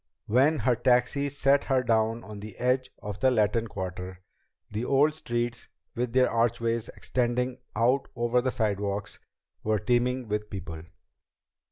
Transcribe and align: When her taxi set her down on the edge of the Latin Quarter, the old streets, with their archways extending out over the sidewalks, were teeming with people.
When 0.25 0.57
her 0.57 0.75
taxi 0.75 1.29
set 1.29 1.65
her 1.65 1.83
down 1.83 2.23
on 2.23 2.39
the 2.39 2.57
edge 2.57 2.89
of 3.03 3.19
the 3.19 3.29
Latin 3.29 3.67
Quarter, 3.67 4.23
the 4.71 4.83
old 4.83 5.13
streets, 5.13 5.67
with 5.93 6.13
their 6.13 6.27
archways 6.27 6.89
extending 6.89 7.59
out 7.75 8.07
over 8.15 8.41
the 8.41 8.51
sidewalks, 8.51 9.19
were 9.61 9.77
teeming 9.77 10.27
with 10.27 10.49
people. 10.49 10.81